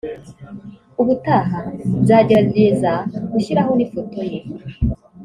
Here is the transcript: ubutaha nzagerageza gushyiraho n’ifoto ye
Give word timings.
ubutaha 1.01 1.59
nzagerageza 2.01 2.91
gushyiraho 3.31 3.71
n’ifoto 3.75 4.19
ye 4.31 4.39